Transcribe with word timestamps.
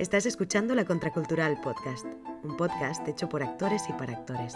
Estás 0.00 0.24
escuchando 0.24 0.74
La 0.74 0.86
Contracultural 0.86 1.60
Podcast, 1.60 2.06
un 2.42 2.56
podcast 2.56 3.06
hecho 3.06 3.28
por 3.28 3.42
actores 3.42 3.82
y 3.86 3.92
para 3.92 4.14
actores. 4.14 4.54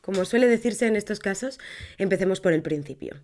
Como 0.00 0.24
suele 0.24 0.46
decirse 0.46 0.86
en 0.86 0.94
estos 0.94 1.18
casos, 1.18 1.58
empecemos 1.98 2.40
por 2.40 2.52
el 2.52 2.62
principio. 2.62 3.16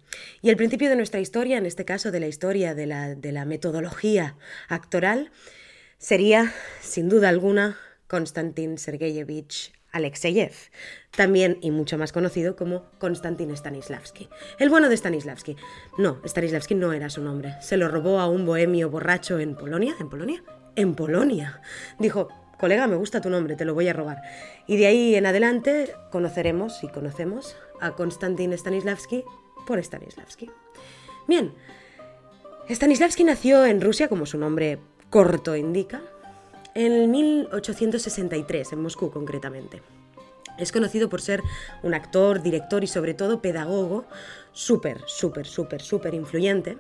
Y 0.43 0.51
el 0.51 0.57
principio 0.57 0.89
de 0.89 0.97
nuestra 0.97 1.21
historia, 1.21 1.57
en 1.57 1.67
este 1.67 1.85
caso 1.85 2.11
de 2.11 2.19
la 2.19 2.27
historia 2.27 2.75
de 2.75 2.85
la, 2.85 3.45
metodología 3.45 4.37
actoral, 4.69 5.31
sería, 5.99 6.53
sin 6.81 7.09
duda 7.09 7.29
alguna, 7.29 7.79
Konstantin 8.09 8.77
Sergeyevich 8.77 9.73
Alexeyev, 9.97 10.53
también 11.11 11.59
y 11.63 11.71
mucho 11.71 11.99
más 11.99 12.13
conocido 12.13 12.55
como 12.55 12.85
Konstantin 12.99 13.57
Stanislavski. 13.57 14.29
El 14.59 14.69
bueno 14.69 14.89
de 14.89 14.97
Stanislavski. 14.97 15.57
No, 15.99 16.21
Stanislavski 16.25 16.75
no 16.75 16.93
era 16.93 17.11
su 17.11 17.23
nombre. 17.23 17.55
Se 17.61 17.77
lo 17.77 17.89
robó 17.89 18.21
a 18.21 18.29
un 18.29 18.45
bohemio 18.45 18.91
borracho 18.91 19.39
en 19.39 19.57
Polonia. 19.57 19.95
¿En 19.99 20.09
Polonia? 20.09 20.45
En 20.77 20.95
Polonia. 20.95 21.61
Dijo, 21.99 22.29
colega, 22.59 22.87
me 22.87 22.97
gusta 22.97 23.21
tu 23.21 23.31
nombre, 23.31 23.57
te 23.57 23.65
lo 23.65 23.75
voy 23.75 23.89
a 23.89 23.93
robar. 23.93 24.23
Y 24.67 24.77
de 24.77 24.87
ahí 24.87 25.15
en 25.15 25.27
adelante 25.27 25.93
conoceremos 26.11 26.85
y 26.85 26.89
conocemos 26.89 27.57
a 27.81 27.93
Konstantin 27.93 28.53
Stanislavski 28.53 29.25
por 29.67 29.83
Stanislavski. 29.83 30.51
Bien, 31.27 31.55
Stanislavski 32.69 33.25
nació 33.25 33.65
en 33.65 33.81
Rusia, 33.81 34.09
como 34.09 34.27
su 34.27 34.39
nombre 34.39 34.79
corto 35.09 35.57
indica, 35.57 36.03
en 36.77 37.11
1863, 37.11 38.73
en 38.73 38.83
Moscú 38.83 39.11
concretamente. 39.11 39.83
Es 40.59 40.73
conocido 40.73 41.09
por 41.09 41.21
ser 41.21 41.43
un 41.83 41.95
actor, 41.95 42.43
director 42.43 42.85
y 42.85 42.87
sobre 42.87 43.15
todo 43.15 43.43
pedagogo 43.43 44.05
súper, 44.53 45.03
súper, 45.07 45.47
súper, 45.47 45.83
súper 45.83 46.15
influyente, 46.15 46.79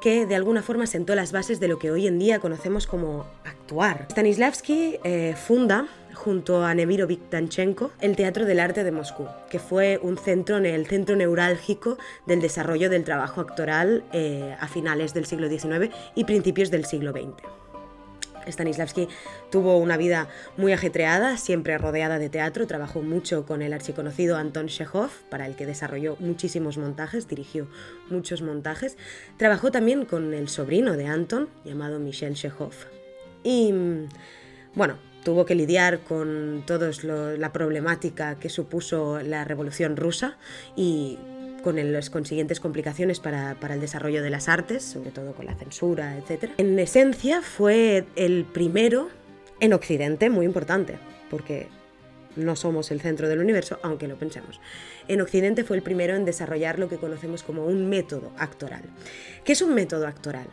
que 0.00 0.26
de 0.26 0.34
alguna 0.34 0.62
forma 0.62 0.86
sentó 0.86 1.14
las 1.14 1.32
bases 1.32 1.60
de 1.60 1.68
lo 1.68 1.78
que 1.78 1.90
hoy 1.90 2.06
en 2.06 2.18
día 2.18 2.40
conocemos 2.40 2.86
como 2.86 3.26
actuar. 3.44 4.06
Stanislavski 4.10 4.98
eh, 5.02 5.34
funda, 5.36 5.88
junto 6.14 6.64
a 6.64 6.74
Nevirovich 6.74 7.30
Danchenko, 7.30 7.90
el 8.00 8.16
Teatro 8.16 8.44
del 8.44 8.60
Arte 8.60 8.84
de 8.84 8.92
Moscú, 8.92 9.26
que 9.50 9.58
fue 9.58 9.98
un 10.02 10.16
centro, 10.18 10.58
el 10.58 10.86
centro 10.86 11.16
neurálgico 11.16 11.98
del 12.26 12.40
desarrollo 12.40 12.90
del 12.90 13.04
trabajo 13.04 13.40
actoral 13.40 14.04
eh, 14.12 14.56
a 14.58 14.68
finales 14.68 15.14
del 15.14 15.26
siglo 15.26 15.48
XIX 15.48 15.94
y 16.14 16.24
principios 16.24 16.70
del 16.70 16.84
siglo 16.86 17.12
XX. 17.12 17.57
Stanislavski 18.48 19.08
tuvo 19.50 19.78
una 19.78 19.96
vida 19.96 20.28
muy 20.56 20.72
ajetreada, 20.72 21.36
siempre 21.36 21.78
rodeada 21.78 22.18
de 22.18 22.28
teatro, 22.28 22.66
trabajó 22.66 23.02
mucho 23.02 23.46
con 23.46 23.62
el 23.62 23.72
archiconocido 23.72 24.36
Anton 24.36 24.66
Chekhov, 24.66 25.10
para 25.28 25.46
el 25.46 25.54
que 25.54 25.66
desarrolló 25.66 26.16
muchísimos 26.18 26.78
montajes, 26.78 27.28
dirigió 27.28 27.68
muchos 28.10 28.42
montajes. 28.42 28.96
Trabajó 29.36 29.70
también 29.70 30.04
con 30.04 30.34
el 30.34 30.48
sobrino 30.48 30.94
de 30.96 31.06
Anton, 31.06 31.48
llamado 31.64 31.98
Michel 31.98 32.34
Chekhov. 32.34 32.72
Y 33.44 33.72
bueno, 34.74 34.96
tuvo 35.24 35.44
que 35.44 35.54
lidiar 35.54 36.00
con 36.00 36.62
toda 36.66 36.90
la 37.36 37.52
problemática 37.52 38.38
que 38.38 38.48
supuso 38.48 39.20
la 39.20 39.44
Revolución 39.44 39.96
Rusa 39.96 40.38
y 40.76 41.18
con 41.68 41.92
las 41.92 42.08
consiguientes 42.08 42.60
complicaciones 42.60 43.20
para, 43.20 43.54
el 43.60 43.80
desarrollo 43.82 44.22
de 44.22 44.30
las 44.30 44.48
artes, 44.48 44.82
sobre 44.82 45.10
todo 45.10 45.34
con 45.34 45.44
la 45.44 45.54
censura, 45.54 46.16
etc. 46.16 46.52
En 46.56 46.78
esencia 46.78 47.42
fue 47.42 48.06
el 48.16 48.46
primero 48.46 49.10
en 49.60 49.74
Occidente, 49.74 50.30
muy 50.30 50.46
importante, 50.46 50.98
porque 51.28 51.68
no 52.36 52.56
somos 52.56 52.90
el 52.90 53.02
centro 53.02 53.28
del 53.28 53.40
universo, 53.40 53.78
aunque 53.82 54.08
lo 54.08 54.16
pensemos. 54.16 54.62
En 55.08 55.20
Occidente 55.20 55.62
fue 55.62 55.76
el 55.76 55.82
primero 55.82 56.16
en 56.16 56.24
desarrollar 56.24 56.78
lo 56.78 56.88
que 56.88 56.96
conocemos 56.96 57.42
como 57.42 57.66
un 57.66 57.90
método 57.90 58.32
actoral. 58.38 58.84
¿Qué 59.44 59.52
es 59.52 59.60
un 59.60 59.74
método 59.74 60.06
actoral? 60.06 60.46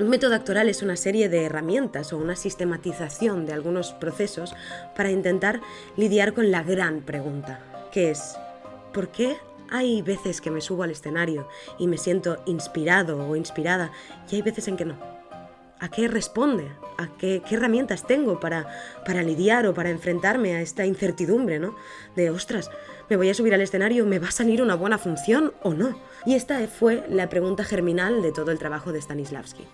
Un 0.00 0.08
método 0.08 0.34
actoral 0.34 0.70
es 0.70 0.80
una 0.80 0.96
serie 0.96 1.28
de 1.28 1.44
herramientas 1.44 2.14
o 2.14 2.16
una 2.16 2.36
sistematización 2.36 3.44
de 3.44 3.52
algunos 3.52 3.92
procesos 3.92 4.54
para 4.96 5.10
intentar 5.10 5.60
lidiar 5.98 6.32
con 6.32 6.50
la 6.50 6.62
gran 6.62 7.02
pregunta, 7.02 7.60
que 7.92 8.12
es 8.12 8.34
¿por 8.94 9.10
qué 9.10 9.36
hay 9.70 10.02
veces 10.02 10.40
que 10.40 10.50
me 10.50 10.60
subo 10.60 10.82
al 10.82 10.90
escenario 10.90 11.48
y 11.78 11.86
me 11.86 11.98
siento 11.98 12.42
inspirado 12.46 13.28
o 13.28 13.36
inspirada 13.36 13.90
y 14.30 14.36
hay 14.36 14.42
veces 14.42 14.68
en 14.68 14.76
que 14.76 14.84
no. 14.84 15.16
¿A 15.78 15.90
qué 15.90 16.08
responde? 16.08 16.72
¿A 16.96 17.08
qué, 17.18 17.42
herramientas 17.50 18.06
tengo 18.06 18.40
para, 18.40 18.66
para 19.04 19.22
lidiar 19.22 19.66
o 19.66 19.74
para 19.74 19.90
enfrentarme 19.90 20.56
a 20.56 20.62
esta 20.62 20.86
incertidumbre, 20.86 21.58
¿no? 21.58 21.76
De, 22.14 22.30
ostras, 22.30 22.70
¿me 23.10 23.16
voy 23.16 23.28
a 23.28 23.34
subir 23.34 23.52
al 23.52 23.60
escenario? 23.60 24.06
¿Me 24.06 24.18
va 24.18 24.28
a 24.28 24.32
salir 24.32 24.62
una 24.62 24.74
buena 24.74 24.96
función 24.96 25.52
o 25.62 25.74
no? 25.74 25.98
Y 26.24 26.34
esta 26.34 26.66
fue 26.66 27.04
la 27.10 27.28
pregunta 27.28 27.62
germinal 27.62 28.22
de 28.22 28.32
todo 28.32 28.50
el 28.52 28.58
trabajo 28.58 28.90
de 28.92 29.02
Stanislavski. 29.02 29.64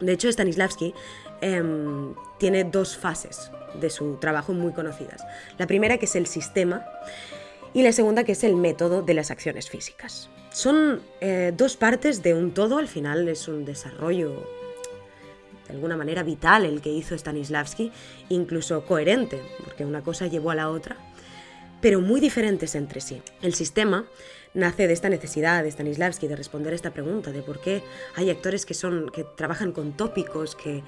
De 0.00 0.12
hecho, 0.12 0.32
Stanislavski 0.32 0.94
em, 1.42 2.14
tiene 2.38 2.64
dos 2.64 2.96
fases 2.96 3.50
de 3.78 3.90
su 3.90 4.16
trabajo 4.16 4.54
muy 4.54 4.72
conocidas. 4.72 5.22
La 5.58 5.66
primera 5.66 5.98
que 5.98 6.06
es 6.06 6.16
el 6.16 6.26
sistema 6.26 6.84
y 7.74 7.82
la 7.82 7.92
segunda 7.92 8.24
que 8.24 8.32
es 8.32 8.44
el 8.44 8.56
método 8.56 9.02
de 9.02 9.14
las 9.14 9.30
acciones 9.30 9.68
físicas. 9.68 10.30
Son 10.52 11.02
eh, 11.20 11.52
dos 11.54 11.76
partes 11.76 12.22
de 12.22 12.32
un 12.32 12.54
todo, 12.54 12.78
al 12.78 12.88
final 12.88 13.28
es 13.28 13.48
un 13.48 13.64
desarrollo 13.64 14.48
de 15.66 15.74
alguna 15.74 15.96
manera 15.96 16.22
vital 16.22 16.64
el 16.64 16.80
que 16.80 16.90
hizo 16.90 17.16
Stanislavski, 17.16 17.90
incluso 18.28 18.84
coherente, 18.84 19.42
porque 19.64 19.84
una 19.84 20.02
cosa 20.02 20.26
llevó 20.26 20.50
a 20.50 20.54
la 20.54 20.70
otra, 20.70 20.96
pero 21.80 22.00
muy 22.00 22.20
diferentes 22.20 22.74
entre 22.74 23.00
sí. 23.00 23.22
El 23.42 23.54
sistema 23.54 24.06
nace 24.54 24.86
de 24.86 24.92
esta 24.92 25.08
necesidad 25.08 25.62
de 25.62 25.70
Stanislavski 25.70 26.28
de 26.28 26.36
responder 26.36 26.72
a 26.72 26.76
esta 26.76 26.92
pregunta 26.92 27.32
de 27.32 27.42
por 27.42 27.60
qué 27.60 27.82
hay 28.14 28.30
actores 28.30 28.64
que 28.64 28.74
son 28.74 29.10
que 29.10 29.24
trabajan 29.24 29.72
con 29.72 29.96
tópicos, 29.96 30.54
que 30.54 30.82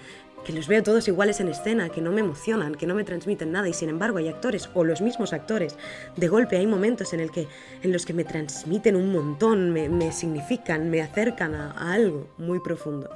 que 0.47 0.53
los 0.53 0.69
veo 0.69 0.81
todos 0.81 1.09
iguales 1.09 1.41
en 1.41 1.49
escena, 1.49 1.89
que 1.89 2.01
no 2.01 2.13
me 2.13 2.21
emocionan, 2.21 2.77
que 2.77 2.87
no 2.87 2.95
me 2.95 3.03
transmiten 3.03 3.51
nada 3.51 3.69
y 3.69 3.73
sin 3.73 3.89
embargo 3.89 4.19
hay 4.19 4.29
actores 4.29 4.71
o 4.75 4.85
los 4.85 5.01
mismos 5.01 5.33
actores, 5.33 5.77
de 6.15 6.29
golpe 6.29 6.57
hay 6.57 6.69
momentos 6.69 7.13
en, 7.13 7.19
el 7.19 7.33
que, 7.33 7.49
en 7.83 7.93
los 7.93 8.07
que 8.07 8.13
me 8.13 8.23
transmiten 8.23 8.95
un 8.95 9.11
montón, 9.11 9.73
me, 9.73 10.13
significan, 10.13 10.89
me 10.89 11.03
acercan 11.03 11.57
a, 11.57 11.93
algo 11.93 12.29
muy 12.39 12.61
profundo. 12.61 13.11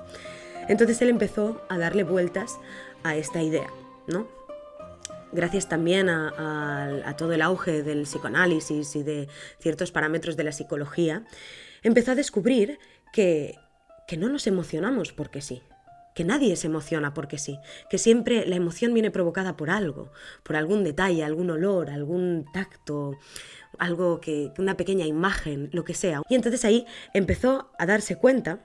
Entonces 0.68 1.00
él 1.02 1.08
empezó 1.08 1.62
a 1.68 1.78
darle 1.78 2.02
vueltas 2.02 2.58
a 3.04 3.14
esta 3.14 3.40
idea, 3.40 3.70
¿no? 4.08 4.26
Gracias 5.30 5.68
también 5.68 6.08
a 6.08 7.14
todo 7.16 7.32
el 7.32 7.42
auge 7.42 7.84
del 7.84 8.02
psicoanálisis 8.02 8.96
y 8.96 9.04
de 9.04 9.28
ciertos 9.60 9.92
parámetros 9.92 10.36
de 10.36 10.42
la 10.42 10.50
psicología, 10.50 11.22
empezó 11.84 12.10
a 12.10 12.14
descubrir 12.16 12.80
que, 13.12 13.54
que 14.08 14.16
no 14.16 14.28
nos 14.28 14.48
emocionamos 14.48 15.12
porque 15.12 15.40
sí, 15.40 15.62
que 16.14 16.24
nadie 16.24 16.56
se 16.56 16.66
emociona 16.66 17.14
porque 17.14 17.38
sí, 17.38 17.58
que 17.88 17.98
siempre 17.98 18.46
la 18.46 18.56
emoción 18.56 18.92
viene 18.92 19.10
provocada 19.10 19.56
por 19.56 19.70
algo, 19.70 20.10
por 20.42 20.56
algún 20.56 20.84
detalle, 20.84 21.24
algún 21.24 21.50
olor, 21.50 21.90
algún 21.90 22.46
tacto, 22.52 23.16
algo 23.78 24.20
que, 24.20 24.52
una 24.58 24.76
pequeña 24.76 25.06
imagen, 25.06 25.70
lo 25.72 25.84
que 25.84 25.94
sea. 25.94 26.22
Y 26.28 26.34
entonces 26.34 26.64
ahí 26.64 26.86
empezó 27.14 27.70
a 27.78 27.86
darse 27.86 28.16
cuenta 28.16 28.60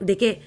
de 0.00 0.16
que, 0.16 0.40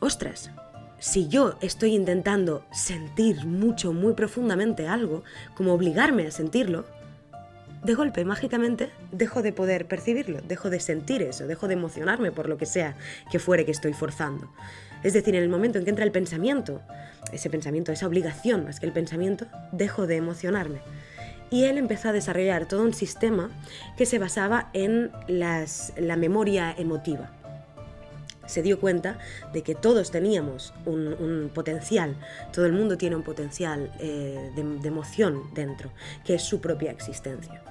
ostras, 0.00 0.50
si 0.98 1.28
yo 1.28 1.56
estoy 1.60 1.94
intentando 1.94 2.64
sentir 2.72 3.46
mucho, 3.46 3.92
muy 3.92 4.14
profundamente 4.14 4.88
algo, 4.88 5.22
como 5.54 5.74
obligarme 5.74 6.26
a 6.26 6.30
sentirlo, 6.30 6.86
de 7.84 7.94
golpe, 7.94 8.24
mágicamente, 8.24 8.90
dejo 9.12 9.42
de 9.42 9.52
poder 9.52 9.86
percibirlo, 9.86 10.40
dejo 10.40 10.70
de 10.70 10.80
sentir 10.80 11.22
eso, 11.22 11.46
dejo 11.46 11.68
de 11.68 11.74
emocionarme 11.74 12.32
por 12.32 12.48
lo 12.48 12.56
que 12.56 12.66
sea 12.66 12.96
que 13.30 13.38
fuere 13.38 13.66
que 13.66 13.70
estoy 13.70 13.92
forzando. 13.92 14.50
Es 15.02 15.12
decir, 15.12 15.34
en 15.36 15.42
el 15.42 15.50
momento 15.50 15.78
en 15.78 15.84
que 15.84 15.90
entra 15.90 16.04
el 16.04 16.10
pensamiento, 16.10 16.80
ese 17.30 17.50
pensamiento, 17.50 17.92
esa 17.92 18.06
obligación 18.06 18.64
más 18.64 18.80
que 18.80 18.86
el 18.86 18.92
pensamiento, 18.92 19.46
dejo 19.70 20.06
de 20.06 20.16
emocionarme. 20.16 20.80
Y 21.50 21.64
él 21.64 21.76
empezó 21.76 22.08
a 22.08 22.12
desarrollar 22.12 22.66
todo 22.66 22.82
un 22.82 22.94
sistema 22.94 23.50
que 23.98 24.06
se 24.06 24.18
basaba 24.18 24.70
en 24.72 25.12
la 25.28 26.16
memoria 26.16 26.74
emotiva. 26.76 27.30
Se 28.46 28.62
dio 28.62 28.80
cuenta 28.80 29.18
de 29.52 29.62
que 29.62 29.74
todos 29.74 30.10
teníamos 30.10 30.74
un, 30.86 31.50
potencial, 31.54 32.16
todo 32.52 32.66
el 32.66 32.72
mundo 32.72 32.96
tiene 32.98 33.16
un 33.16 33.22
potencial 33.22 33.90
eh, 34.00 34.50
de 34.54 34.88
emoción 34.88 35.42
dentro, 35.54 35.90
que 36.24 36.34
es 36.34 36.42
su 36.42 36.60
propia 36.60 36.90
existencia 36.90 37.62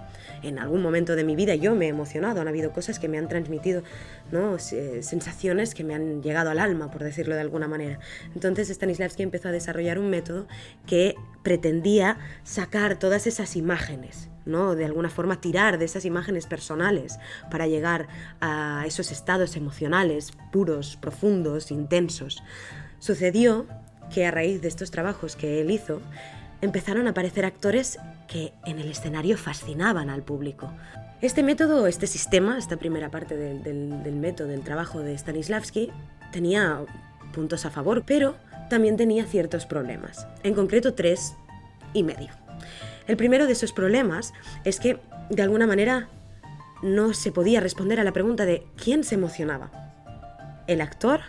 en 0.43 0.59
algún 0.59 0.81
momento 0.81 1.15
de 1.15 1.23
mi 1.23 1.35
vida 1.35 1.55
yo 1.55 1.73
me 1.75 1.85
he 1.85 1.89
emocionado, 1.89 2.41
han 2.41 2.47
habido 2.47 2.71
cosas 2.71 2.99
que 2.99 3.07
me 3.07 3.17
han 3.17 3.27
transmitido 3.27 3.83
¿no? 4.31 4.59
sensaciones 4.59 5.73
que 5.73 5.83
me 5.83 5.95
han 5.95 6.21
llegado 6.21 6.49
al 6.49 6.59
alma, 6.59 6.91
por 6.91 7.03
decirlo 7.03 7.35
de 7.35 7.41
alguna 7.41 7.67
manera. 7.67 7.99
Entonces 8.35 8.69
Stanislavski 8.69 9.23
empezó 9.23 9.47
a 9.47 9.51
desarrollar 9.51 9.97
un 9.97 10.09
método 10.09 10.47
que 10.85 11.15
pretendía 11.43 12.17
sacar 12.43 12.97
todas 12.97 13.27
esas 13.27 13.55
imágenes, 13.55 14.29
¿no? 14.45 14.75
de 14.75 14.85
alguna 14.85 15.09
forma 15.09 15.41
tirar 15.41 15.77
de 15.77 15.85
esas 15.85 16.05
imágenes 16.05 16.47
personales 16.47 17.19
para 17.51 17.67
llegar 17.67 18.07
a 18.41 18.83
esos 18.87 19.11
estados 19.11 19.55
emocionales 19.55 20.33
puros, 20.51 20.97
profundos, 20.97 21.71
intensos. 21.71 22.41
Sucedió 22.99 23.67
que 24.13 24.25
a 24.25 24.31
raíz 24.31 24.61
de 24.61 24.67
estos 24.67 24.91
trabajos 24.91 25.35
que 25.35 25.61
él 25.61 25.71
hizo, 25.71 26.01
empezaron 26.61 27.07
a 27.07 27.11
aparecer 27.11 27.45
actores 27.45 27.99
que 28.27 28.53
en 28.65 28.79
el 28.79 28.89
escenario 28.89 29.37
fascinaban 29.37 30.09
al 30.09 30.23
público. 30.23 30.71
Este 31.21 31.43
método, 31.43 31.87
este 31.87 32.07
sistema, 32.07 32.57
esta 32.57 32.77
primera 32.77 33.09
parte 33.09 33.35
del, 33.35 34.15
método, 34.15 34.47
del 34.47 34.61
trabajo 34.61 34.99
de 34.99 35.17
Stanislavski, 35.17 35.91
tenía 36.31 36.81
puntos 37.33 37.65
a 37.65 37.69
favor, 37.69 38.03
pero 38.05 38.35
también 38.73 38.97
tenía 38.97 39.25
ciertos 39.25 39.67
problemas, 39.67 40.25
en 40.41 40.55
concreto 40.55 40.95
tres 40.95 41.35
y 41.93 42.01
medio. 42.01 42.29
El 43.05 43.17
primero 43.17 43.45
de 43.45 43.53
esos 43.53 43.71
problemas 43.71 44.33
es 44.63 44.79
que, 44.79 44.99
de 45.29 45.43
alguna 45.43 45.67
manera, 45.67 46.09
no 46.81 47.13
se 47.13 47.31
podía 47.31 47.59
responder 47.59 47.99
a 47.99 48.03
la 48.03 48.13
pregunta 48.13 48.45
de 48.45 48.65
quién 48.75 49.03
se 49.03 49.13
emocionaba, 49.13 49.69
el 50.65 50.81
actor 50.81 51.21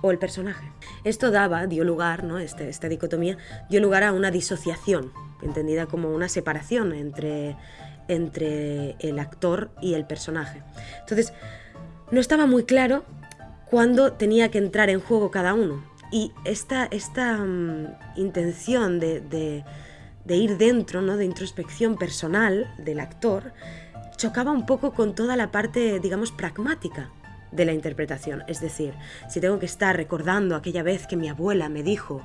o 0.00 0.12
el 0.12 0.18
personaje. 0.18 0.72
Esto 1.04 1.30
daba, 1.30 1.66
dio 1.66 1.84
lugar, 1.84 2.24
¿no? 2.24 2.38
Este, 2.38 2.70
esta 2.70 2.88
dicotomía, 2.88 3.36
dio 3.68 3.82
lugar 3.82 4.02
a 4.02 4.14
una 4.14 4.30
disociación, 4.30 5.12
entendida 5.42 5.84
como 5.84 6.08
una 6.08 6.30
separación 6.30 6.94
entre, 6.94 7.54
entre 8.08 8.96
el 8.98 9.18
actor 9.18 9.72
y 9.82 9.92
el 9.92 10.06
personaje. 10.06 10.62
Entonces, 11.00 11.34
no 12.10 12.18
estaba 12.18 12.46
muy 12.46 12.64
claro 12.64 13.04
cuándo 13.68 14.14
tenía 14.14 14.50
que 14.50 14.56
entrar 14.56 14.88
en 14.88 15.00
juego 15.00 15.30
cada 15.30 15.52
uno. 15.52 15.92
Y 16.14 16.30
esta, 16.44 16.84
esta 16.84 17.38
mm, 17.38 17.88
intención 18.14 19.00
de, 19.00 19.20
de, 20.24 20.36
ir 20.36 20.58
dentro, 20.58 21.02
¿no? 21.02 21.16
de 21.16 21.24
introspección 21.24 21.96
personal 21.96 22.72
del 22.78 23.00
actor, 23.00 23.52
chocaba 24.16 24.52
un 24.52 24.64
poco 24.64 24.92
con 24.92 25.16
toda 25.16 25.34
la 25.34 25.50
parte, 25.50 25.98
digamos, 25.98 26.30
pragmática 26.30 27.10
de 27.50 27.64
la 27.64 27.72
interpretación. 27.72 28.44
Es 28.46 28.60
decir, 28.60 28.94
si 29.28 29.40
tengo 29.40 29.58
que 29.58 29.66
estar 29.66 29.96
recordando 29.96 30.54
aquella 30.54 30.84
vez 30.84 31.08
que 31.08 31.16
mi 31.16 31.28
abuela 31.28 31.68
me 31.68 31.82
dijo 31.82 32.22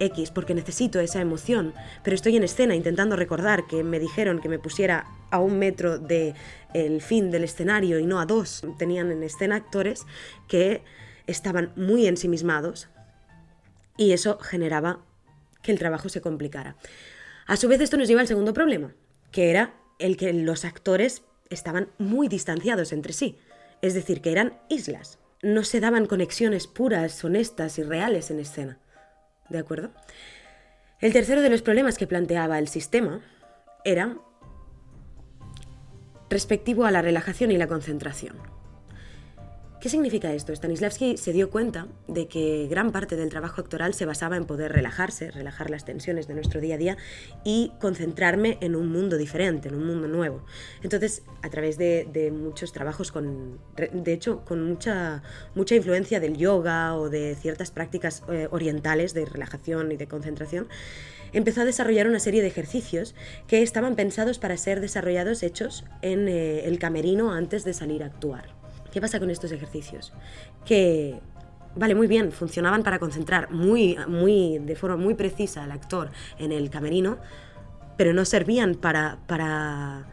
X 0.00 0.30
porque 0.32 0.52
necesito 0.52 1.00
esa 1.00 1.22
emoción, 1.22 1.72
pero 2.02 2.16
estoy 2.16 2.36
en 2.36 2.44
escena 2.44 2.74
intentando 2.74 3.16
recordar 3.16 3.66
que 3.66 3.82
me 3.82 3.98
dijeron 3.98 4.40
que 4.40 4.50
me 4.50 4.58
pusiera 4.58 5.06
a 5.30 5.40
un 5.40 5.58
metro 5.58 5.98
del 5.98 6.34
el 6.74 7.00
fin 7.00 7.30
del 7.30 7.44
escenario 7.44 8.00
y 8.00 8.04
no 8.04 8.20
a 8.20 8.26
dos. 8.26 8.66
Tenían 8.76 9.10
en 9.10 9.22
escena 9.22 9.56
actores 9.56 10.04
que 10.46 10.82
estaban 11.26 11.72
muy 11.74 12.06
ensimismados 12.06 12.89
y 13.96 14.12
eso 14.12 14.38
generaba 14.38 15.00
que 15.62 15.72
el 15.72 15.78
trabajo 15.78 16.08
se 16.08 16.20
complicara. 16.20 16.76
A 17.46 17.56
su 17.56 17.68
vez 17.68 17.80
esto 17.80 17.96
nos 17.96 18.08
lleva 18.08 18.20
al 18.20 18.28
segundo 18.28 18.54
problema, 18.54 18.94
que 19.30 19.50
era 19.50 19.74
el 19.98 20.16
que 20.16 20.32
los 20.32 20.64
actores 20.64 21.22
estaban 21.50 21.88
muy 21.98 22.28
distanciados 22.28 22.92
entre 22.92 23.12
sí, 23.12 23.38
es 23.82 23.94
decir, 23.94 24.22
que 24.22 24.32
eran 24.32 24.58
islas. 24.68 25.18
No 25.42 25.64
se 25.64 25.80
daban 25.80 26.06
conexiones 26.06 26.66
puras, 26.66 27.24
honestas 27.24 27.78
y 27.78 27.82
reales 27.82 28.30
en 28.30 28.40
escena. 28.40 28.78
¿De 29.48 29.58
acuerdo? 29.58 29.90
El 31.00 31.12
tercero 31.12 31.40
de 31.40 31.50
los 31.50 31.62
problemas 31.62 31.96
que 31.96 32.06
planteaba 32.06 32.58
el 32.58 32.68
sistema 32.68 33.22
era 33.84 34.18
respectivo 36.28 36.84
a 36.84 36.90
la 36.90 37.02
relajación 37.02 37.50
y 37.50 37.56
la 37.56 37.66
concentración. 37.66 38.36
¿Qué 39.80 39.88
significa 39.88 40.30
esto? 40.34 40.54
Stanislavski 40.54 41.16
se 41.16 41.32
dio 41.32 41.48
cuenta 41.48 41.88
de 42.06 42.28
que 42.28 42.66
gran 42.68 42.92
parte 42.92 43.16
del 43.16 43.30
trabajo 43.30 43.62
actoral 43.62 43.94
se 43.94 44.04
basaba 44.04 44.36
en 44.36 44.44
poder 44.44 44.72
relajarse, 44.72 45.30
relajar 45.30 45.70
las 45.70 45.86
tensiones 45.86 46.28
de 46.28 46.34
nuestro 46.34 46.60
día 46.60 46.74
a 46.74 46.78
día 46.78 46.96
y 47.44 47.72
concentrarme 47.80 48.58
en 48.60 48.76
un 48.76 48.92
mundo 48.92 49.16
diferente, 49.16 49.70
en 49.70 49.76
un 49.76 49.86
mundo 49.86 50.06
nuevo. 50.06 50.44
Entonces, 50.82 51.22
a 51.40 51.48
través 51.48 51.78
de, 51.78 52.30
muchos 52.30 52.74
trabajos 52.74 53.10
con, 53.10 53.58
de 53.74 54.12
hecho, 54.12 54.44
con 54.44 54.62
mucha, 54.62 55.22
mucha 55.54 55.74
influencia 55.74 56.20
del 56.20 56.36
yoga 56.36 56.94
o 56.96 57.08
de 57.08 57.34
ciertas 57.34 57.70
prácticas 57.70 58.22
eh, 58.28 58.48
orientales 58.50 59.14
de 59.14 59.24
relajación 59.24 59.92
y 59.92 59.96
de 59.96 60.06
concentración, 60.06 60.68
empezó 61.32 61.62
a 61.62 61.64
desarrollar 61.64 62.06
una 62.06 62.20
serie 62.20 62.42
de 62.42 62.48
ejercicios 62.48 63.14
que 63.46 63.62
estaban 63.62 63.96
pensados 63.96 64.38
para 64.38 64.58
ser 64.58 64.82
desarrollados 64.82 65.42
hechos 65.42 65.86
en 66.02 66.28
eh, 66.28 66.66
el 66.66 66.78
camerino 66.78 67.32
antes 67.32 67.64
de 67.64 67.72
salir 67.72 68.02
a 68.02 68.06
actuar. 68.06 68.59
¿Qué 68.90 69.00
pasa 69.00 69.18
con 69.18 69.30
estos 69.30 69.52
ejercicios? 69.52 70.12
Que 70.64 71.20
vale, 71.76 71.94
muy 71.94 72.06
bien, 72.06 72.32
funcionaban 72.32 72.82
para 72.82 72.98
concentrar 72.98 73.50
muy, 73.50 73.96
muy, 74.08 74.58
de 74.58 74.76
forma 74.76 74.96
muy 74.96 75.14
precisa 75.14 75.64
al 75.64 75.72
actor 75.72 76.10
en 76.38 76.52
el 76.52 76.70
camerino, 76.70 77.18
pero 77.96 78.12
no 78.12 78.24
servían 78.24 78.74
para, 78.74 79.18
para 79.26 80.06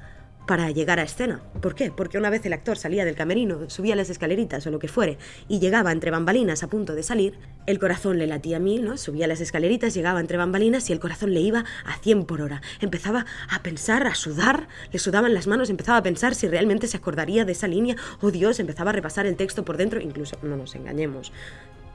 para 0.47 0.71
llegar 0.71 0.99
a 0.99 1.03
escena. 1.03 1.41
¿Por 1.61 1.75
qué? 1.75 1.91
Porque 1.91 2.17
una 2.17 2.29
vez 2.29 2.43
el 2.45 2.53
actor 2.53 2.77
salía 2.77 3.05
del 3.05 3.15
camerino, 3.15 3.69
subía 3.69 3.95
las 3.95 4.09
escaleritas 4.09 4.65
o 4.65 4.71
lo 4.71 4.79
que 4.79 4.87
fuere, 4.87 5.17
y 5.47 5.59
llegaba 5.59 5.91
entre 5.91 6.09
bambalinas 6.09 6.63
a 6.63 6.67
punto 6.69 6.95
de 6.95 7.03
salir, 7.03 7.37
el 7.67 7.77
corazón 7.79 8.17
le 8.17 8.25
latía 8.25 8.57
a 8.57 8.59
mí, 8.59 8.79
¿no? 8.79 8.97
Subía 8.97 9.27
las 9.27 9.41
escaleritas, 9.41 9.93
llegaba 9.93 10.19
entre 10.21 10.37
bambalinas 10.37 10.89
y 10.89 10.93
el 10.93 10.99
corazón 10.99 11.33
le 11.33 11.41
iba 11.41 11.65
a 11.85 11.97
100 11.97 12.25
por 12.25 12.41
hora. 12.41 12.61
Empezaba 12.79 13.25
a 13.49 13.61
pensar, 13.61 14.07
a 14.07 14.15
sudar, 14.15 14.67
le 14.91 14.99
sudaban 14.99 15.33
las 15.33 15.47
manos, 15.47 15.69
empezaba 15.69 15.97
a 15.99 16.03
pensar 16.03 16.33
si 16.33 16.47
realmente 16.47 16.87
se 16.87 16.97
acordaría 16.97 17.43
de 17.43 17.51
esa 17.51 17.67
línea. 17.67 17.97
Oh 18.21 18.31
Dios, 18.31 18.59
empezaba 18.59 18.91
a 18.91 18.93
repasar 18.93 19.25
el 19.25 19.35
texto 19.35 19.65
por 19.65 19.77
dentro, 19.77 19.99
incluso, 19.99 20.37
no 20.41 20.55
nos 20.55 20.73
engañemos, 20.75 21.33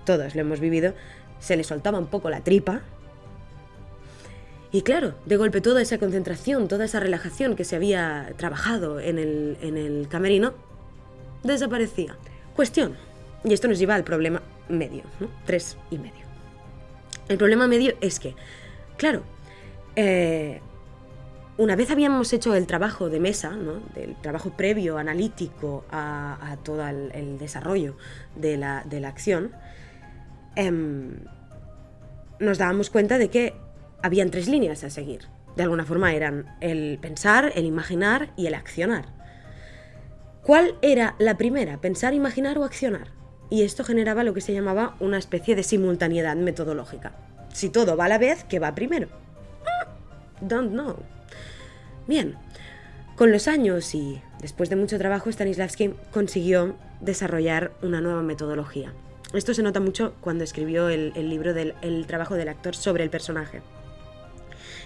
todos 0.05 0.35
lo 0.35 0.43
hemos 0.43 0.61
vivido, 0.61 0.95
se 1.41 1.57
le 1.57 1.65
soltaba 1.65 1.99
un 1.99 2.07
poco 2.07 2.29
la 2.29 2.45
tripa, 2.45 2.83
y 4.73 4.83
claro, 4.83 5.15
de 5.27 5.37
golpe 5.37 5.61
toda 5.61 5.83
esa 5.83 5.99
concentración, 5.99 6.67
toda 6.67 6.87
esa 6.87 6.99
relajación 6.99 7.57
que 7.57 7.65
se 7.65 7.77
había 7.77 8.33
trabajado 8.39 9.01
en 9.01 9.19
el, 9.19 9.59
en 9.61 9.77
el 9.77 10.09
camerino, 10.09 10.55
desaparecía. 11.45 12.17
Cuestión, 12.57 12.97
y 13.45 13.53
esto 13.53 13.69
nos 13.69 13.79
lleva 13.79 13.95
al 13.95 14.05
problema 14.05 14.43
medio, 14.71 15.03
¿no? 15.21 15.29
Tres 15.45 15.77
y 15.91 15.99
medio. 15.99 16.25
El 17.29 17.37
problema 17.37 17.67
medio 17.67 17.95
es 18.01 18.19
que, 18.19 18.35
claro, 18.97 19.23
eh, 19.95 20.61
una 21.59 21.77
vez 21.77 21.91
habíamos 21.91 22.33
hecho 22.33 22.55
el 22.55 22.67
trabajo 22.67 23.11
de 23.11 23.21
mesa, 23.21 23.51
¿no? 23.51 23.75
del 23.95 24.17
trabajo 24.17 24.57
previo, 24.57 24.97
analítico 24.97 25.85
a, 25.91 26.57
todo 26.63 26.87
el, 26.89 27.39
desarrollo 27.39 27.97
de 28.37 28.57
la, 28.57 28.85
de 28.87 29.01
la 29.01 29.09
acción, 29.09 29.53
em, 30.57 31.11
nos 32.39 32.57
dábamos 32.57 32.89
cuenta 32.89 33.19
de 33.19 33.29
que 33.29 33.55
habían 34.03 34.31
tres 34.31 34.49
líneas 34.49 34.85
a 34.85 34.91
seguir. 34.91 35.23
De 35.57 35.63
alguna 35.63 35.85
forma 35.85 36.15
eran 36.15 36.57
el 36.61 36.99
pensar, 37.01 37.53
el 37.55 37.67
imaginar 37.67 38.31
y 38.37 38.47
el 38.47 38.55
accionar. 38.55 39.07
¿Cuál 40.43 40.77
era 40.83 41.15
la 41.19 41.37
primera? 41.37 41.81
¿Pensar, 41.81 42.15
imaginar 42.15 42.59
o 42.59 42.65
accionar? 42.65 43.09
Y 43.51 43.63
esto 43.63 43.85
generaba 43.85 44.25
lo 44.25 44.35
que 44.35 44.41
se 44.41 44.55
llamaba 44.55 44.97
una 44.99 45.19
especie 45.19 45.55
de 45.55 45.63
simultaneidad 45.63 46.37
metodológica. 46.37 47.13
Si 47.53 47.69
todo 47.69 47.97
va 47.97 48.07
a 48.07 48.09
la 48.09 48.19
vez, 48.19 48.45
¿qué 48.45 48.59
va 48.59 48.75
primero? 48.75 49.09
Don't 50.41 50.73
know. 50.73 50.97
Bien, 52.09 52.35
con 53.15 53.31
los 53.31 53.47
años 53.47 53.95
y 53.95 54.21
después 54.41 54.71
de 54.71 54.77
mucho 54.77 54.99
trabajo, 54.99 55.31
Stanislavski 55.31 55.95
consiguió 56.11 56.75
desarrollar 57.01 57.73
una 57.83 58.01
nueva 58.01 58.23
metodología. 58.23 58.93
Esto 59.35 59.55
se 59.55 59.63
nota 59.63 59.81
mucho 59.81 60.15
cuando 60.21 60.45
escribió 60.45 60.89
el, 60.89 61.13
libro 61.15 61.55
del 61.55 61.75
el 61.83 62.07
trabajo 62.07 62.35
del 62.35 62.49
actor 62.49 62.75
sobre 62.75 63.05
el 63.05 63.11
personaje 63.11 63.63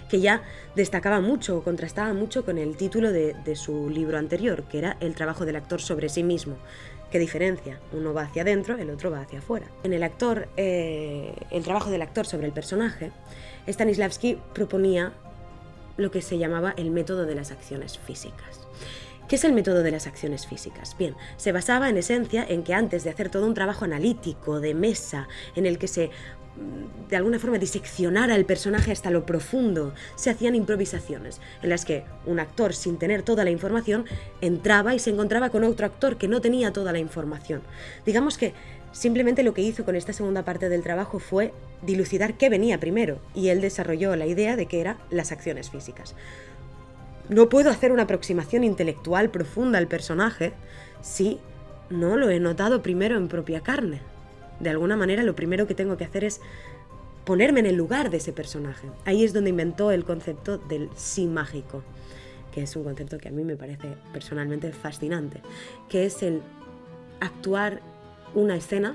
que 0.08 0.20
ya 0.20 0.42
destacaba 0.74 1.20
mucho 1.20 1.58
o 1.58 1.62
contrastaba 1.62 2.12
mucho 2.12 2.44
con 2.44 2.58
el 2.58 2.76
título 2.76 3.12
de, 3.12 3.56
su 3.56 3.88
libro 3.90 4.18
anterior, 4.18 4.64
que 4.64 4.78
era 4.78 4.96
El 5.00 5.14
trabajo 5.14 5.44
del 5.44 5.56
actor 5.56 5.80
sobre 5.80 6.08
sí 6.08 6.22
mismo. 6.22 6.56
¿Qué 7.10 7.18
diferencia? 7.18 7.78
Uno 7.92 8.12
va 8.12 8.22
hacia 8.22 8.42
adentro, 8.42 8.76
el 8.76 8.90
otro 8.90 9.10
va 9.10 9.20
hacia 9.20 9.38
afuera. 9.38 9.66
En 9.84 9.92
el 9.92 10.02
actor, 10.02 10.48
eh, 10.56 11.34
el 11.50 11.62
trabajo 11.62 11.90
del 11.90 12.02
actor 12.02 12.26
sobre 12.26 12.46
el 12.46 12.52
personaje, 12.52 13.12
Stanislavski 13.68 14.38
proponía 14.52 15.12
lo 15.96 16.10
que 16.10 16.20
se 16.20 16.38
llamaba 16.38 16.74
el 16.76 16.90
método 16.90 17.24
de 17.24 17.34
las 17.34 17.52
acciones 17.52 17.98
físicas. 17.98 18.66
¿Qué 19.28 19.36
es 19.36 19.44
el 19.44 19.52
método 19.52 19.82
de 19.82 19.90
las 19.90 20.06
acciones 20.06 20.46
físicas? 20.46 20.96
Bien, 20.96 21.16
se 21.36 21.50
basaba 21.50 21.88
en 21.88 21.96
esencia 21.96 22.46
en 22.48 22.62
que 22.62 22.74
antes 22.74 23.02
de 23.02 23.10
hacer 23.10 23.28
todo 23.28 23.46
un 23.46 23.54
trabajo 23.54 23.84
analítico, 23.84 24.60
de 24.60 24.72
mesa, 24.72 25.26
en 25.56 25.66
el 25.66 25.78
que 25.78 25.88
se 25.88 26.10
de 27.08 27.16
alguna 27.16 27.38
forma 27.38 27.58
diseccionar 27.58 28.30
al 28.30 28.44
personaje 28.44 28.90
hasta 28.90 29.10
lo 29.10 29.26
profundo, 29.26 29.94
se 30.16 30.30
hacían 30.30 30.54
improvisaciones 30.54 31.40
en 31.62 31.70
las 31.70 31.84
que 31.84 32.04
un 32.24 32.40
actor 32.40 32.74
sin 32.74 32.98
tener 32.98 33.22
toda 33.22 33.44
la 33.44 33.50
información 33.50 34.06
entraba 34.40 34.94
y 34.94 34.98
se 34.98 35.10
encontraba 35.10 35.50
con 35.50 35.64
otro 35.64 35.86
actor 35.86 36.16
que 36.16 36.28
no 36.28 36.40
tenía 36.40 36.72
toda 36.72 36.92
la 36.92 36.98
información. 36.98 37.62
Digamos 38.04 38.38
que 38.38 38.54
simplemente 38.92 39.42
lo 39.42 39.54
que 39.54 39.62
hizo 39.62 39.84
con 39.84 39.94
esta 39.94 40.12
segunda 40.12 40.44
parte 40.44 40.68
del 40.68 40.82
trabajo 40.82 41.18
fue 41.18 41.52
dilucidar 41.82 42.34
qué 42.34 42.48
venía 42.48 42.80
primero 42.80 43.18
y 43.34 43.48
él 43.48 43.60
desarrolló 43.60 44.16
la 44.16 44.26
idea 44.26 44.56
de 44.56 44.66
que 44.66 44.80
eran 44.80 44.96
las 45.10 45.32
acciones 45.32 45.70
físicas. 45.70 46.14
No 47.28 47.48
puedo 47.48 47.70
hacer 47.70 47.92
una 47.92 48.04
aproximación 48.04 48.64
intelectual 48.64 49.30
profunda 49.30 49.78
al 49.78 49.88
personaje 49.88 50.52
si 51.02 51.38
no 51.90 52.16
lo 52.16 52.30
he 52.30 52.40
notado 52.40 52.82
primero 52.82 53.16
en 53.16 53.28
propia 53.28 53.60
carne 53.60 54.00
de 54.60 54.70
alguna 54.70 54.96
manera 54.96 55.22
lo 55.22 55.34
primero 55.34 55.66
que 55.66 55.74
tengo 55.74 55.96
que 55.96 56.04
hacer 56.04 56.24
es 56.24 56.40
ponerme 57.24 57.60
en 57.60 57.66
el 57.66 57.74
lugar 57.74 58.10
de 58.10 58.18
ese 58.18 58.32
personaje. 58.32 58.88
Ahí 59.04 59.24
es 59.24 59.32
donde 59.32 59.50
inventó 59.50 59.90
el 59.90 60.04
concepto 60.04 60.58
del 60.58 60.88
sí 60.94 61.26
mágico, 61.26 61.82
que 62.52 62.62
es 62.62 62.76
un 62.76 62.84
concepto 62.84 63.18
que 63.18 63.28
a 63.28 63.32
mí 63.32 63.44
me 63.44 63.56
parece 63.56 63.88
personalmente 64.12 64.72
fascinante, 64.72 65.42
que 65.88 66.06
es 66.06 66.22
el 66.22 66.40
actuar 67.20 67.80
una 68.34 68.56
escena 68.56 68.94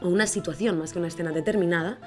o 0.00 0.08
una 0.08 0.26
situación 0.26 0.78
más 0.78 0.92
que 0.92 0.98
una 0.98 1.08
escena 1.08 1.32
determinada 1.32 1.98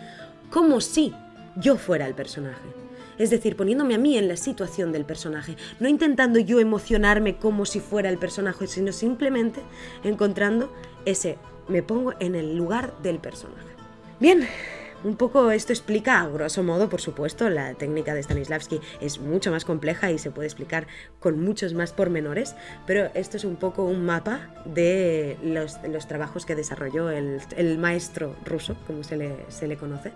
como 0.50 0.82
si 0.82 1.14
yo 1.56 1.78
fuera 1.78 2.08
el 2.08 2.14
personaje. 2.14 2.82
Es 3.18 3.30
decir, 3.30 3.56
poniéndome 3.56 3.94
a 3.94 4.00
mí 4.00 4.18
en 4.18 4.28
la 4.28 4.38
situación 4.38 4.92
del 4.92 5.06
personaje, 5.06 5.56
no 5.80 5.88
intentando 5.88 6.40
yo 6.40 6.60
emocionarme 6.60 7.38
como 7.38 7.66
si 7.66 7.80
fuera 7.80 8.10
el 8.10 8.18
personaje, 8.18 8.66
sino 8.66 8.92
simplemente 8.92 9.62
encontrando 10.04 10.74
ese 11.06 11.38
me 11.72 11.84
pongo 11.84 12.14
en 12.20 12.36
el 12.36 12.56
lugar 12.56 12.94
del 13.02 13.20
personaje. 13.20 13.68
Bien, 14.20 14.48
un 15.04 15.16
poco 15.16 15.50
esto 15.50 15.74
explica, 15.74 16.22
a 16.22 16.28
grosso 16.28 16.62
modo, 16.62 16.88
por 16.88 17.02
supuesto, 17.02 17.50
la 17.50 17.74
técnica 17.74 18.14
de 18.14 18.22
Stanislavski 18.22 18.80
es 19.00 19.20
mucho 19.20 19.50
más 19.50 19.66
compleja 19.66 20.12
y 20.12 20.20
se 20.20 20.30
puede 20.30 20.48
explicar 20.48 20.86
con 21.20 21.44
muchos 21.44 21.74
más 21.74 21.92
pormenores, 21.92 22.56
pero 22.86 23.10
esto 23.16 23.38
es 23.38 23.44
un 23.44 23.56
poco 23.56 23.84
un 23.84 24.06
mapa 24.06 24.50
de 24.66 25.38
los, 25.42 25.80
trabajos 26.08 26.46
que 26.46 26.56
desarrolló 26.56 27.10
el, 27.10 27.78
maestro 27.80 28.36
ruso, 28.46 28.76
como 28.86 29.04
se 29.04 29.18
le, 29.18 29.38
se 29.50 29.68
le 29.68 29.76
conoce 29.76 30.12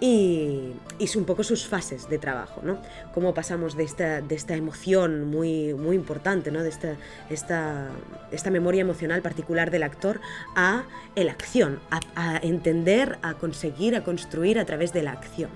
y, 0.00 0.72
y 0.98 1.16
un 1.16 1.24
poco 1.24 1.44
sus 1.44 1.66
fases 1.66 2.08
de 2.08 2.18
trabajo, 2.18 2.60
¿no? 2.62 2.78
Cómo 3.12 3.34
pasamos 3.34 3.76
de 3.76 3.84
esta, 3.84 4.20
de 4.20 4.34
esta 4.34 4.54
emoción 4.54 5.30
muy, 5.30 5.74
muy 5.74 5.96
importante, 5.96 6.50
¿no? 6.50 6.62
De 6.62 6.68
esta, 6.68 6.96
esta, 7.30 7.88
esta 8.30 8.50
memoria 8.50 8.80
emocional 8.80 9.22
particular 9.22 9.70
del 9.70 9.82
actor 9.82 10.20
a 10.56 10.84
la 11.14 11.32
acción, 11.32 11.80
a, 11.90 12.00
a 12.14 12.38
entender, 12.38 13.18
a 13.22 13.34
conseguir, 13.34 13.96
a 13.96 14.04
construir 14.04 14.58
a 14.58 14.64
través 14.64 14.92
de 14.92 15.02
la 15.02 15.12
acción. 15.12 15.50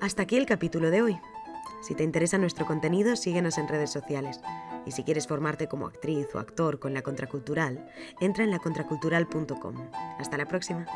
Hasta 0.00 0.22
aquí 0.22 0.36
el 0.36 0.46
capítulo 0.46 0.90
de 0.90 1.02
hoy. 1.02 1.18
Si 1.82 1.94
te 1.94 2.02
interesa 2.02 2.38
nuestro 2.38 2.66
contenido, 2.66 3.16
síguenos 3.16 3.56
en 3.58 3.68
redes 3.68 3.90
sociales. 3.90 4.40
Y 4.84 4.92
si 4.92 5.04
quieres 5.04 5.26
formarte 5.26 5.68
como 5.68 5.86
actriz 5.86 6.26
o 6.34 6.38
actor 6.38 6.78
con 6.78 6.94
la 6.94 7.02
contracultural, 7.02 7.88
entra 8.20 8.44
en 8.44 8.50
lacontracultural.com. 8.50 9.90
Hasta 10.18 10.36
la 10.36 10.46
próxima. 10.46 10.86